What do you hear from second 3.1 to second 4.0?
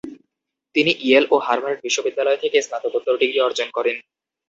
Degree অর্জন করেন।